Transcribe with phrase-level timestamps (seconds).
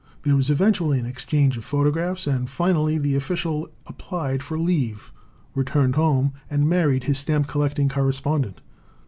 [0.23, 5.11] There was eventually an exchange of photographs, and finally the official applied for leave,
[5.53, 8.61] returned home, and married his stamp collecting correspondent.